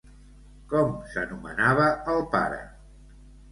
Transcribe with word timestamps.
Com 0.71 0.95
s'anomenava 1.11 1.85
el 2.17 2.25
pare? 2.35 2.61